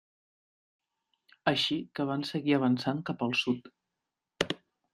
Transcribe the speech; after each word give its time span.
Així 1.51 1.77
que 1.99 2.07
van 2.11 2.25
seguir 2.31 2.57
avançant 2.59 3.05
cap 3.11 3.25
al 3.27 3.37
sud. 3.43 3.71